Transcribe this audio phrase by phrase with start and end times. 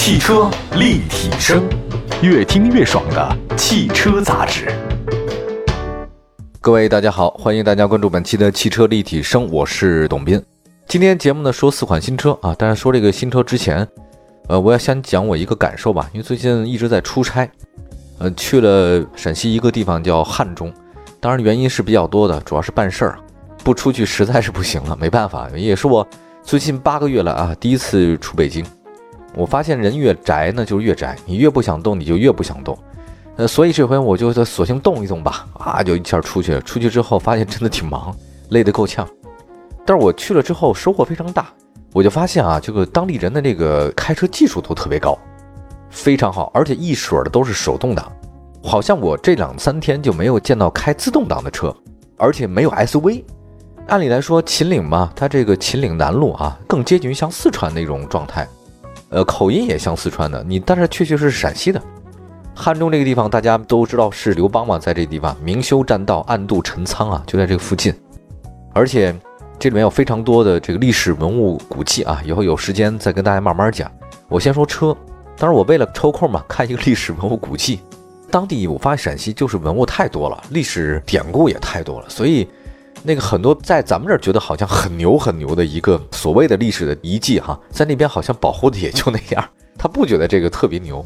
[0.00, 1.68] 汽车立体声，
[2.22, 4.72] 越听越爽的汽车杂志。
[6.60, 10.40] 各位大家好，欢迎大家关注本期的汽车立体声，我是董斌。
[10.86, 13.86] 今天节目呢说四款新车啊，但是说这个新车之前，
[14.46, 17.50] 呃，我要先讲我一个感受吧，因为最近一直在出差，
[18.18, 20.72] 呃，去了陕西一个地方叫汉中，
[21.18, 23.18] 当然原因是比较多的，主要是办事儿，
[23.64, 26.06] 不出去实在是不行了，没办法，也是我
[26.44, 28.64] 最近八个月了啊，第一次出北京。
[29.38, 32.76] 我发现人越宅呢，就越宅，你越不想动，你就越不想动。
[33.36, 36.58] 呃，所以这回我就索性动一动吧，啊，就一下出去。
[36.62, 38.12] 出去之后发现真的挺忙，
[38.48, 39.08] 累得够呛。
[39.86, 41.46] 但是我去了之后收获非常大，
[41.92, 45.16] 我就发现啊，这个当地人的这个开车技术都特别高，
[45.88, 48.10] 非常好，而且一水的都是手动挡，
[48.64, 51.72] 好像我这两三天就没有见到开自动挡的车，
[52.16, 53.22] 而且没有 SUV。
[53.86, 58.44] 按理来说，秦岭嘛，它这个秦岭南路啊，更接近于像四川那种状态。
[59.10, 61.80] 呃，口音也像四川的，你但是确确实是陕西的。
[62.54, 67.94] 汉中这个地方大家都知道是刘邦嘛，在这个地方明修栈道，暗度陈仓啊，就在这个附近。
[68.74, 69.14] 而且
[69.58, 73.90] 这里面有非常多的这个历史文物古迹啊，以后有时间再跟大家慢慢讲。
[74.28, 74.94] 我先说车，
[75.38, 77.80] 当然我为了抽空嘛，看一个历史文物古迹。
[78.30, 82.46] 当地我发现陕西就是文物太多了，历史典故也太多了，所以。
[83.02, 89.44] 那个很多在咱们这儿觉得好像很牛很牛的一个所谓的历史的遗迹哈，在那边好像保护的也就那样，
[89.78, 91.04] 他不觉得这个特别牛。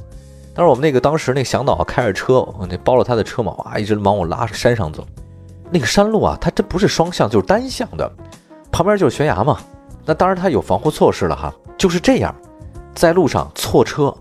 [0.55, 5.07] 但是我们那个当时那个向导开着车，那包了他的车嘛，哇，一直往我拉山上走。
[5.71, 8.11] 那个山路啊，它这不是双向就是单向的，
[8.71, 9.59] 旁边就是悬崖嘛。
[10.05, 12.35] 那当然它有防护措施了哈，就是这样，
[12.95, 14.15] 在路上错车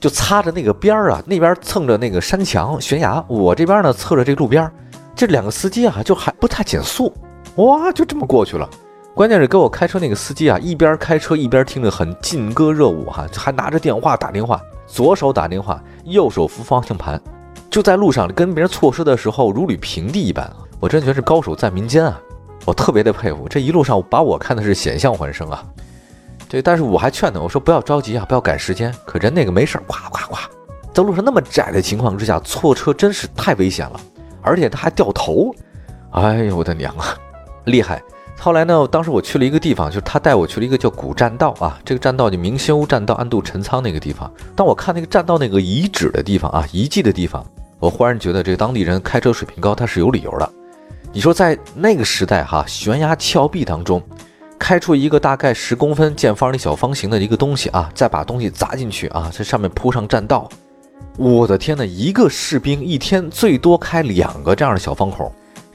[0.00, 4.72] 就擦着那个边儿啊，那边蹭着那个山墙悬崖，我这边呢侧着这路边儿。
[5.16, 7.10] 这两个司机啊，就还不太减速，
[7.56, 8.68] 哇，就这么过去了。
[9.14, 17.18] 关键是给我开车那个司机啊，一边开车一边听着很劲歌热舞哈，还拿着电话打电话，左手打电话，右手扶方向盘，
[17.70, 20.56] 就在路上跟别人错车的时候如履平地一般啊！
[20.78, 22.20] 我真觉得是高手在民间啊，
[22.66, 23.48] 我特别的佩服。
[23.48, 25.64] 这一路上把我看的是险象环生啊。
[26.46, 28.94] 对，但是我还劝他，我说不要着急啊，不要赶时间。
[29.06, 30.40] 可人那个没事，咵咵咵，
[30.92, 33.98] 在路上那么窄的情况之下错车，真是太危险了。
[34.46, 35.52] 而且他还掉头，
[36.12, 37.14] 哎呦我的娘啊，
[37.64, 38.00] 厉害！
[38.38, 44.30] 后来呢，当时我去了一个地方，就是他带我去了一个叫古栈道啊，这个栈道就明修栈道暗度陈仓那个地方。
[44.54, 47.44] 当我看那个栈道那个遗址的地方啊，遗迹的地方，
[47.80, 50.48] 我忽然觉得这个当地人开车水平高，他是有理由的。
[51.12, 54.02] 你说在那个时代哈，悬崖峭壁当中
[54.58, 60.48] 开出一个大概十公分见方的小方形的一个东西啊，再把东西砸进去啊，在上面铺上栈道。
[61.18, 65.32] 我的天呐，一个士兵一天最多开两个这样的小方口，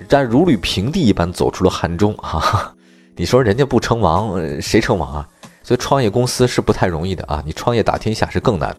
[0.07, 2.73] 但如履平地一般走出了汉中啊！
[3.17, 5.27] 你说人家不称王，谁称王啊？
[5.63, 7.41] 所以创业公司是不太容易的啊！
[7.45, 8.75] 你创业打天下是更难。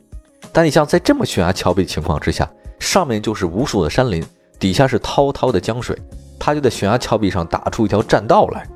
[0.53, 2.49] 但你像在这么悬崖峭壁情况之下，
[2.79, 4.25] 上面就是无数的山林，
[4.59, 5.97] 底下是滔滔的江水，
[6.39, 8.67] 他就在悬崖峭壁上打出一条栈道来，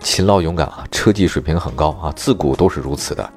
[0.00, 3.30] 勤劳勇敢啊，车技水平很高啊，自古都是如此的。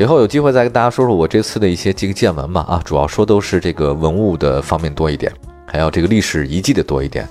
[0.00, 2.64] 以后有机会再跟大家说说我这次的一些这个见闻吧。
[2.66, 5.30] 啊，主要说都是这个文物的方面多一点，
[5.66, 7.28] 还有这个历史遗迹的多一点。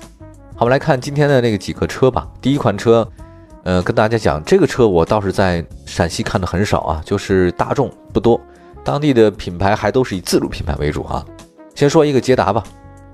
[0.54, 2.28] 好，我们来看今天的那个几个车吧。
[2.40, 3.04] 第一款车，
[3.64, 8.40] 呃，跟大家讲，这个车我倒是在陕西看的很少啊，就是大众不多，
[8.84, 11.26] 当地的品牌还都是以自主品牌为主啊。
[11.74, 12.62] 先说一个捷达吧，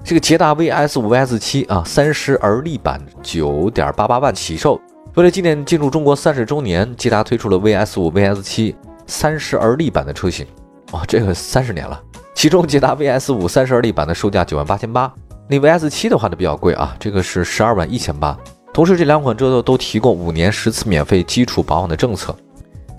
[0.04, 4.78] 这个捷达 VS 五 VS 七啊，三十而立版九点八八万起售。
[5.14, 8.76] 为了纪念进入中国三十周年，捷达推出了 VS 五 VS 七。
[9.06, 10.46] 三十而立版的车型，
[10.92, 12.00] 哇，这个三十年了。
[12.34, 15.12] 其中捷达 VS 五三十而立版的售价九万八千八，
[15.48, 18.36] 那 VS 七的话呢比较贵啊，这个是十二万一千八。
[18.74, 22.36] 同时这两款车都都提供五年十次免费基础保养的政策。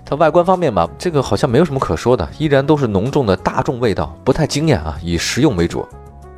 [0.04, 5.86] 它外观方面吧，这个好像没有什么可说的，依然都是浓重的大众味道，不太惊艳啊，以实用为主。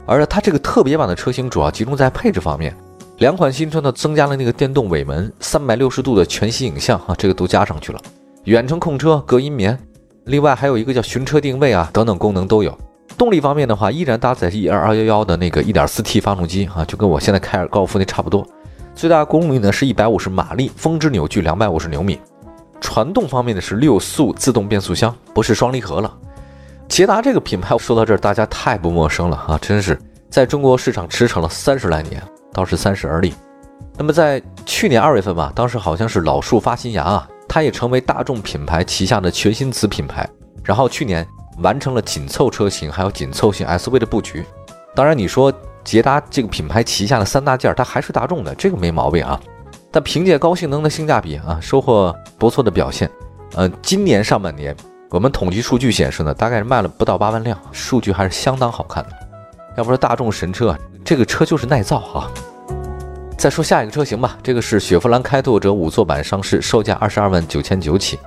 [0.04, 2.76] 而它这个特别版的车型主要集中在配置方面，
[3.18, 8.00] 两款新车呢增加了那个电动尾门，三百六十度的全息影像啊，这个都加上去了。
[8.50, 9.78] 远程控车、隔音棉，
[10.24, 12.76] 另外还有一个叫寻车定位啊等等功能都有。
[13.16, 18.44] 动力方面的话，依然搭载 E 二二幺幺的那个 1.4T 发动机啊，就跟我现在开高尔夫那差不多。
[18.92, 22.18] 最大功率呢是一百五十马力，峰值扭矩两百五十牛米。
[22.80, 26.12] 传动方面的是六速自动变速箱，不是双离合了。
[26.88, 29.96] 捷达这个品牌说到这儿，大家太不陌生了啊，真是
[30.28, 32.20] 在中国市场驰骋了三十来年，
[32.52, 33.32] 倒是三十而立。
[33.96, 37.28] 那么在去年二月份吧，当时好像是老树发新芽啊。
[37.52, 40.24] 它也成为大众品牌旗下的全新子品牌，
[40.62, 41.26] 然后去年
[41.58, 44.46] 完成了紧凑车型还有紧凑型 SUV 的布局。
[44.94, 45.52] 当然，你说
[45.82, 49.40] 捷达这个品牌旗下的三大件，它还是大众的，这个没毛病啊。
[49.90, 53.10] 但凭借高性能的性价比啊，收获不错的表现。
[53.56, 54.72] 呃，今年上半年
[55.10, 59.10] 我们统计数据显示呢，大概是卖了不到八万辆，数据还是相当好看的。
[59.76, 62.30] 要不说大众神车，这个车就是耐造啊。
[63.40, 68.18] 再说下一个车型吧，这个是雪佛兰开拓者五座版上市，售价二十二万九千九起。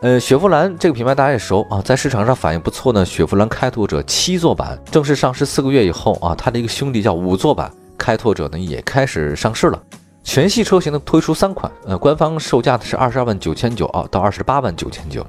[0.00, 3.04] 呃，雪佛兰这个品牌大家也熟啊，在市场上反应不错呢。
[3.04, 7.68] 雪佛兰开拓者七座版正式上市四个月以后啊，它的一个兄弟叫五座版
[7.98, 9.82] 开拓者呢也开始上市了。
[10.22, 15.26] 全系车型呢推出三款，呃，官方售价的是二十二万九千九啊到二十八万九千九。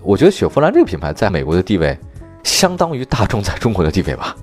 [0.00, 1.94] 我觉得雪佛兰这个品牌在美国的地位，
[2.42, 4.34] 相当于大众在中国的地位吧。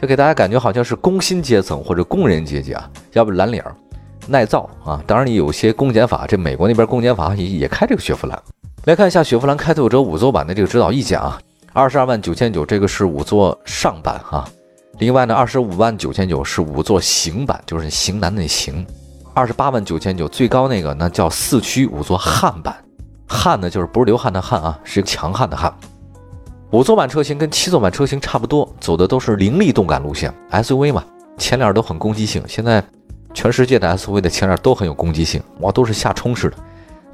[0.00, 3.74] 就给大家感觉好像是工薪阶层或者工人阶级啊，要不蓝领儿
[4.26, 5.02] 耐造啊。
[5.06, 8.40] 当然有些公检法，这美国那边公检法也也开这个雪佛兰。
[8.84, 11.40] 来看一下雪佛兰开拓者五座版的这个指导意见啊，
[11.72, 14.48] 二十二万九千九，这个是五座上版哈。
[14.98, 18.86] 另外呢，二十五万九千九是五座型版，就是型男的型。
[19.34, 22.74] 二十八万九千九最高那个那叫四驱五座汉版，
[23.28, 25.72] 汉呢就是不是流汗的汗啊，是个强悍的悍。
[26.70, 31.02] 五座版车型跟七座版车型差不多，走的都是凌厉动感路线，SUV 嘛，
[31.38, 32.42] 前脸都很攻击性。
[32.46, 32.84] 现在
[33.32, 36.56] 全世界的 SUV 的前脸都很有攻击性，哇，都是下冲式的，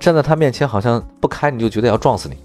[0.01, 2.37] 站在它面前好像不开你就觉得要撞死你。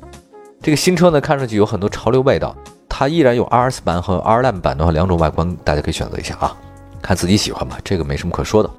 [0.61, 2.55] 这个新车呢，看上去有很多潮流味道，
[2.87, 6.55] 它依然有 RS 版和 R Line 版的话两种外观，大家可以选择一下啊，
[7.01, 8.69] 看自己喜欢吧，这个没什么可说的。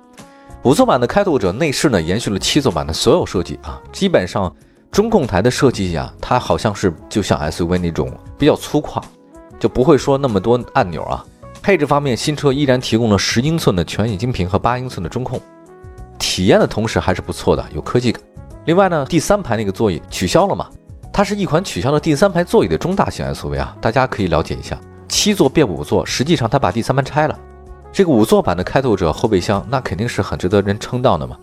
[0.62, 4.54] 五座版的开拓者内饰呢，延续了七座版的所有设计啊，基本上。
[4.90, 9.00] 中控台的设计呀，它好像是就像 SUV 那种比较粗犷，
[9.58, 11.24] 就不会说那么多按钮啊。
[11.62, 15.40] 配置方面，新车依然提供了十英寸的全液晶屏和八英寸的中控，
[16.18, 18.20] 体验的同时还是不错的，有科技感。
[18.64, 20.68] 另外呢，第三排那个座椅取消了嘛？
[21.12, 24.78] 它是一款取消了第三排座椅的中大型 SUV 啊，大家可以了解一下。
[25.08, 27.38] 七座变五座，实际上它把第三排拆了。
[27.92, 31.36] 这个五座版的开拓者后备箱，那肯定是很值得人称道的嘛。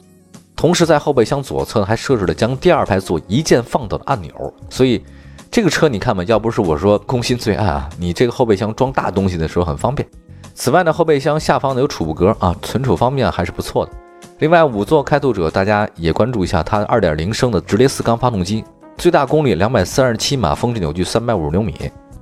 [0.58, 4.34] 同时，在后备箱左侧还设置了将第二排座一键放倒的按钮，
[4.72, 5.04] 所以
[5.52, 10.10] 这个车你看吧，要不是我说工薪最爱啊，你这个后备箱装大东西的时候很方便。
[10.56, 13.92] 此外呢，后备箱下方呢有储物格啊，存储方面还是不错的。
[14.40, 18.66] 另外，五座开拓者大家也关注一下，它2.0升的直列四缸发动机，
[18.98, 21.76] 最大功率237马，峰值扭矩350牛米，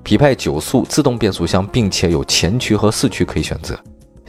[0.04, 3.80] 匹配九速自动变速箱，并且有前驱和四驱可以选择。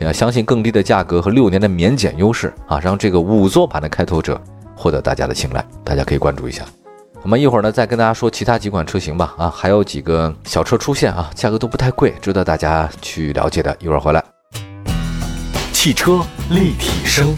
[0.05, 4.39] 要相信更低的价格和六年的免检优势啊，让这个五座版的开拓者
[4.75, 6.65] 获得大家的青睐，大家可以关注一下。
[7.23, 9.35] 我们一会儿呢再跟大家说其他几款车型吧。
[9.39, 13.75] 啊，还有几个小车出现啊，价格都不太贵，值得大家去了解的。
[13.81, 14.23] 一会儿回来。
[15.73, 16.21] 汽车
[16.51, 17.35] 立体声，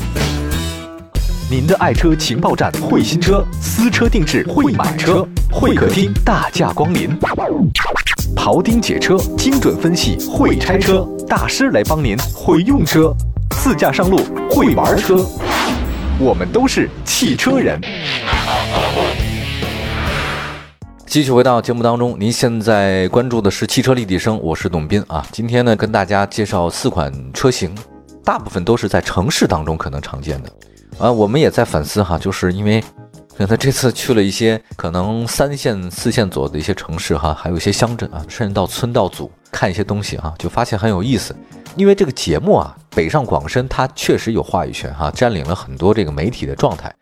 [1.50, 7.16] 您的爱车情报站，会新车，私车定制，会买车，会客厅大驾光临。
[8.36, 13.14] 庖丁解车，精准分析；会拆车大师来帮您；会用车，
[13.50, 14.16] 自驾上路；
[14.50, 15.16] 会玩车，
[16.18, 17.78] 我们都是汽车人。
[21.04, 25.22] 继续回到节目当中，您现在关注的是汽车立体声，我是董斌啊。
[25.30, 27.74] 今天呢，跟大家介绍四款车型，
[28.24, 30.50] 大部分都是在城市当中可能常见的
[30.98, 31.12] 啊。
[31.12, 32.82] 我们也在反思哈，就是因为。
[33.40, 41.34] 那他这次去了一些可能三线、四线左右的一些城市哈，还有一些乡镇啊，甚至到村道组看一些东西啊，就发现很有意思。
[41.76, 46.94] 因为这个节目啊，北上广深它确实有话语权哈，占领了很多这个媒体的状态。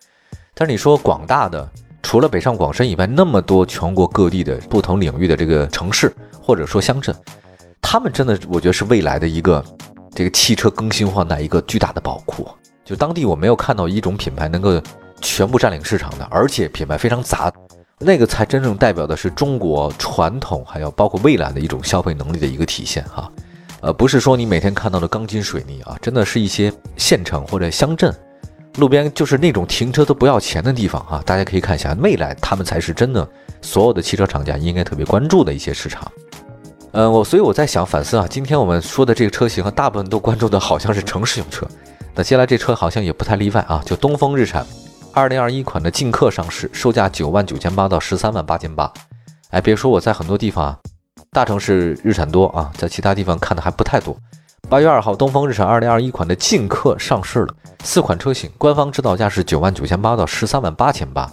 [0.54, 1.68] 但是你说广大的，
[2.02, 7.14] 除了北上广深以外，那么多全国各地的不同领域的这个城市或者说乡镇，
[7.80, 9.64] 他们真的我觉得是未来的一个
[10.14, 12.48] 这个汽车更新换代一个巨大的宝库。
[12.84, 14.80] 就当地我没有看到一种品牌能够。
[15.22, 17.50] 全部占领市场的，而且品牌非常杂，
[17.98, 23.30] 那个才真正代表的是中国传统，还有包括未来的一种消费能力的一个体现哈。
[23.80, 28.14] 呃，不是说你每天看到的钢筋水泥啊，真的是一些县城或者乡镇
[28.76, 31.22] 路边就是那种停车都不要钱的地方啊。
[31.24, 33.26] 大家可以看一下，未来他们才是真的
[33.62, 36.12] 所有的汽车厂家应该特别关注的一些市场。
[36.92, 41.66] 嗯，我所以我在想反思啊，今天我们说的这个车型啊，大部分都关注的好像是城市用车，
[42.14, 44.66] 那接下来这车好像也不太例外啊，就东风日产。
[45.16, 48.92] 二零二一款的劲客上市，售价九万九千八到十三万八千八。
[49.48, 50.78] 哎，别说我在很多地方啊，
[51.32, 54.14] 大城市日产多啊，在其他地方看的还不太多。
[54.68, 61.32] 八月二号，东风日产二零二一款的劲客上市了，四款车型，官方指导价是九万九千八到十三万八千八。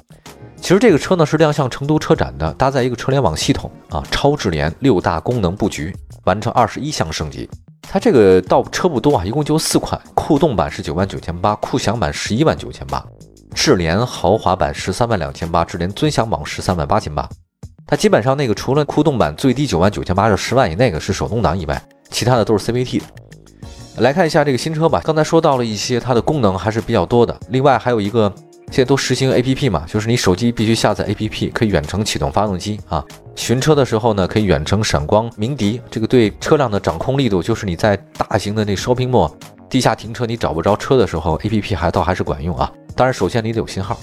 [0.61, 7.49] 其实这个车呢是亮相成都车展的，搭载一个车联网系统啊，超智联六大功能布局，完成二十一项升级。
[7.81, 13.05] 它这个倒车不多啊，一共就四款，酷动版是九万九千八，酷享版十一万九千八。
[13.53, 17.27] 智联豪华版十三万两千八，智联尊享版十三万八千八。
[17.85, 23.01] 它基本上那个除了酷动版最低九万九千八，是十万以内的是手动挡以外，其他的都是 CVT。
[23.97, 24.99] 来看一下这个新车吧。
[25.03, 28.33] 刚才说到了一些它的功能还是比较多的，另外还有一个
[28.71, 33.05] 现在都实行 A P P 嘛，就是你手机必须下载 A P P，可以远程启动发动机啊。
[33.35, 39.31] 巡车的时候呢，可以远程闪光鸣笛，这个对车辆的掌控力度，就是你在大型的那 shopping mall
[39.69, 42.71] 地下停车你找不着车的时候，A P P 还倒还是管用啊。
[42.95, 43.99] 当然，首先你得有信号。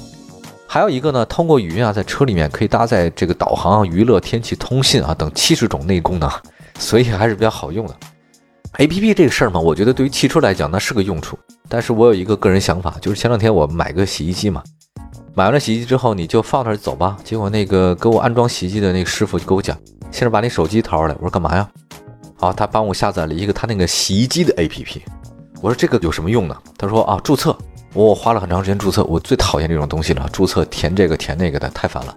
[0.67, 6.31] 还有一个呢，通过语音啊，在车里面可以搭载这个导航、娱乐、天气、通信啊等七十种内功能，
[6.79, 7.97] 所以还是比较好用的。
[8.79, 11.37] A P P 这个事儿嘛，我觉得对于汽车来讲那是个用处，
[11.69, 14.63] 但是我有一个个人想法，就是前两天我买个洗衣机嘛，
[15.35, 17.17] 买完了洗衣机之后你就放那儿走吧。
[17.25, 19.77] 结果那个给我安装洗衣机的那个师傅就给我讲，
[20.13, 21.69] 先是把你手机掏出来，我说干嘛呀？
[22.37, 25.03] 好，他帮我下载了一个他那个洗衣机的 A P P，
[25.61, 26.57] 我说这个有什么用呢？
[26.79, 27.57] 他说啊，注册。
[27.93, 32.17] 我花了很长时间注册，我最讨厌这种东西了，注册填这个填那个的太烦了。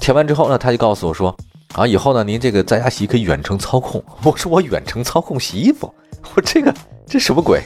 [0.00, 1.34] 填完之后呢，他就告诉我说，
[1.74, 4.02] 啊，以后呢，您这个在家洗衣可以远程操控。
[4.24, 5.92] 我说我远程操控洗衣服，
[6.34, 6.74] 我这个
[7.06, 7.62] 这什么鬼？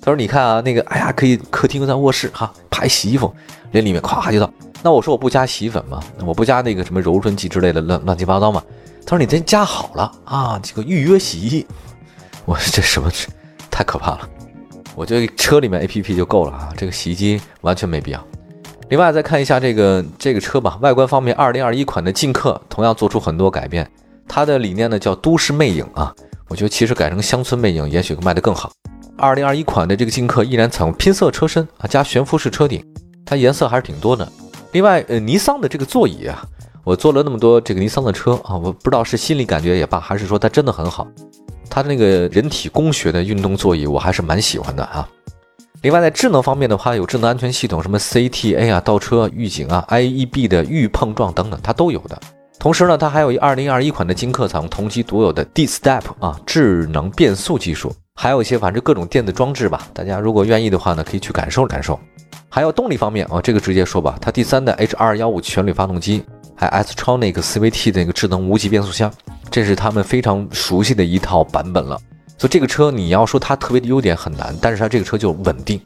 [0.00, 3.32] 他说你看啊，那个，哎呀，可以客厅在卧室哈，拍洗衣服，
[3.70, 4.52] 连里面咵就到。
[4.82, 6.00] 那我说我不加洗衣粉吗？
[6.26, 8.62] 我不加那个什么柔顺剂之类的乱乱七八糟吗？
[9.06, 11.66] 他说你先加好了啊，这个预约洗衣。
[12.44, 13.08] 我说这什么？
[13.10, 13.28] 这
[13.70, 14.28] 太可怕了。
[14.94, 18.24] 我觉得车里面 A P P 就够了啊，这个洗衣机完全没必要。
[18.90, 23.90] 另外再看一下这个这个车吧，外观方面，二零二一款的劲客同样做出很多改变。
[24.28, 26.14] 它的理念呢叫都市魅影啊，
[26.48, 28.70] 我觉得其实改成乡村魅影也许卖得更好。
[29.16, 32.84] 二零二一款的这个劲客依然采用拼色车身啊，加悬浮式车顶，
[33.24, 34.30] 它颜色还是挺多的。
[34.72, 36.44] 另外，呃，尼桑的这个座椅啊，
[36.84, 41.06] 我坐了那么多这个尼桑的车啊，我不知道是心理感觉也罢，还是说它真的很好。
[41.68, 45.08] 它的那个人体工学的运动座椅，我还是蛮喜欢的啊。
[45.82, 52.18] 另外，在智能方面的话，有智能安全系统，什么 CTA 啊、倒车预警啊、IEB 的预碰撞等等，它都有的。
[52.58, 59.86] 同时呢，它还有一2021款的金客采用同级独有的 D-Step 啊智能变速技术，还有一些反正各种电子装置吧。
[59.92, 62.00] 大家如果愿意的话呢，可以去感受感受。
[62.48, 66.22] 还有动力方面啊，这个直接说吧，它第三代 H215 全铝发动机，
[66.54, 69.12] 还 S-tronic CVT 的那个智能无级变速箱。
[69.54, 71.96] 这是他们非常熟悉的一套版本了，
[72.36, 75.80] 所以这个车你要说它特别的优点很难，但是它这个车就稳定，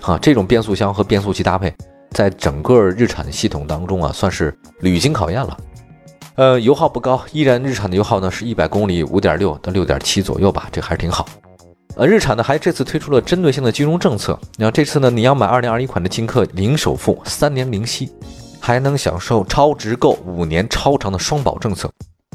[0.00, 1.72] 啊，这种变速箱和变速器搭配，
[2.10, 5.56] 在整个日产系统当中啊，算是屡经考验了。
[6.34, 11.24] 呃，油耗不高，依然日产的油耗呢是一百公里五点六到六点七左右吧，这还是挺好。
[11.94, 18.10] 呃，日产呢还这次推出了针对性的金融政策，你看这次呢你要买二零二一款的金客，零首付，三年零息，
[18.58, 21.88] 还能享受超值购五年超长的双保政策。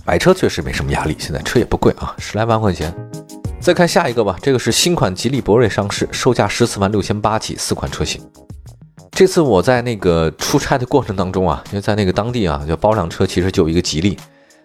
[0.07, 2.95] 买车确实没什么压力，现在车也不贵啊，十来万块钱。
[3.59, 8.21] 再看下一个吧，这个是新款吉利博瑞上市，售价十四万六千八起，四款车型。
[9.11, 14.17] 这次我在那个出差的过程当中啊，因为在那个当地啊，就包辆车，其实就有一个吉利，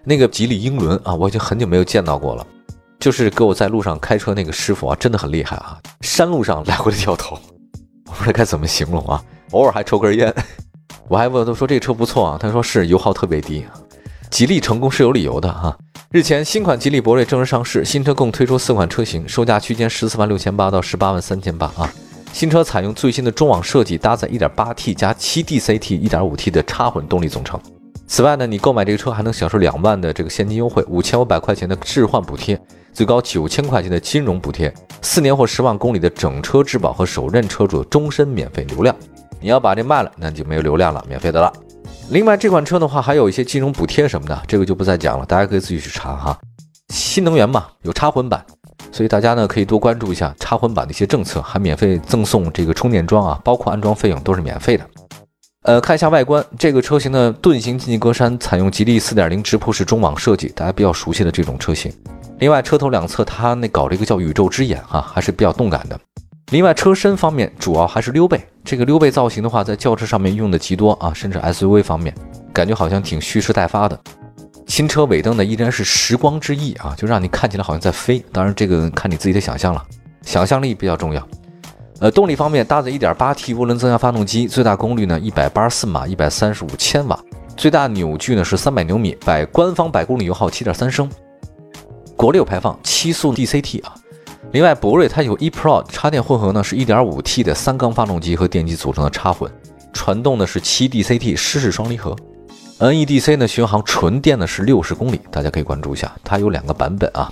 [0.05, 2.47] 那个吉利英伦啊，我已经很久没有见到过了。
[3.01, 7.37] 就是给我在路上开车那个师傅啊，真的很厉害啊，山路上来回的掉头，
[8.07, 9.21] 我不知道该怎么形容啊，
[9.51, 10.33] 偶尔还抽根烟。
[11.09, 13.67] 我还问他说这车不错啊，他说是油耗特别低。
[14.33, 15.77] 吉利成功是有理由的哈。
[16.11, 21.93] 日前，新款吉利博瑞正式上市，新车共推出四款车型，售价区间十四万六千八到十八万三千八啊。
[22.33, 27.61] 新车采用最新的中网设计，搭载 1.8T 加 7DCT 1.5T 的插混动力总成。
[28.07, 32.59] 此外呢，你购买这个车还能享受两万的这个现金优惠，五千五百块钱的置换补贴，
[32.95, 34.73] 最高九千块钱的金融补贴，
[35.03, 38.97] 四年或十万公里的整车质保和首任车主终身免费流量。
[39.43, 41.53] 你要把这卖了，那就没有流量了，免费的了。
[42.11, 46.39] 另外这款车的话，还有一些金融补贴什么的，这个就不再讲了，大家可以自己去查哈。
[46.91, 48.45] 新能源嘛，有插混版，
[48.91, 54.87] 所以大家呢可以多关注一下插混版的一些政策，还免费赠送这个充电桩啊，包括安装费用都是免费的。
[55.63, 61.91] 呃，看一下外观，这个车型的盾形进气格栅采用吉利4.0直瀑式中网设计，大家比较熟悉的这种车型。
[62.41, 65.99] 另外车头两侧它那搞了一个叫宇宙之眼啊，还是比较动感的。
[66.53, 72.15] 另外，车身方面主要还是溜背，这个溜背造型的话，在轿车上面用的极多啊，甚至 SUV 方面，
[72.53, 73.99] 感觉好像挺蓄势待发的。
[74.67, 78.23] 新车尾灯呢，依然是时光之翼啊，就让你看起来好像在飞。
[78.31, 79.83] 当然，这个看你自己的想象了，
[80.21, 81.27] 想象力比较重要。
[82.01, 87.19] 呃，动力方面搭载 1.8T 涡轮增压发动机，最大功率呢184马，135千瓦，
[87.57, 91.11] 最大扭矩呢是300牛米，百官方百公里油耗7.3升，
[92.15, 93.95] 国六排放，七速 DCT 啊。
[94.53, 99.51] 另外，博瑞它有 ePro 插电混合呢，是 1.5T 的三缸发动机和电机组成的插混，
[99.95, 102.15] 传动呢是 7DCT 湿式双离合
[102.79, 107.31] ，NEDC 呢巡航纯电呢是六十公里，大家可以关注一下，它有两个版本啊。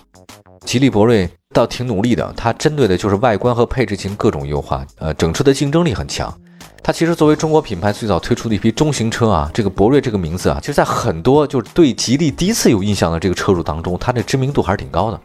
[0.64, 6.34] 吉利博瑞倒挺努力的，它针对的就是外观和配置型各种优化，呃，整车的竞争力很强。
[6.82, 15.20] 它其实作为中国品牌最早推出的一批中型车啊，这个博瑞这个名字啊，其实在很多就是对吉利第一次有印象的这个车主当中，它的知名度还是挺高的。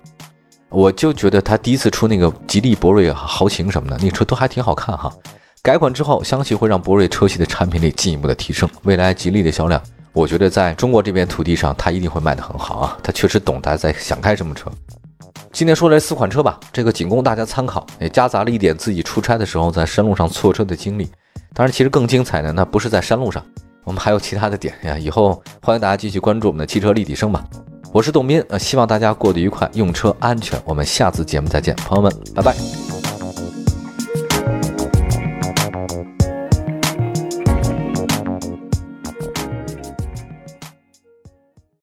[0.75, 5.09] 我就觉得他第一次出那个吉利博瑞豪情什么的，那车都还挺好看哈。
[5.63, 8.69] 改款之后，相信会让博瑞车系的产品力进一步的提升。
[8.83, 12.97] 未来吉利的销量，我觉得在中国这片土地上，它一定会卖得很好啊！
[13.01, 14.69] 它确实懂得在想开什么车。
[15.53, 21.09] 今天说这四款车吧，这个仅供大家参考，也夹杂了一点自己出差的时候在山路上错车的经历。
[21.53, 23.41] 当然，其实更精彩的那不是在山路上，
[23.85, 24.97] 我们还有其他的点呀。
[24.97, 27.45] 以后欢迎大家继续关注我们的汽车立体声吧。
[27.95, 30.61] 我是董斌，呃，希望大家过得愉快，用车安全。
[30.65, 32.84] 我们下次节目再见，朋友们，拜拜。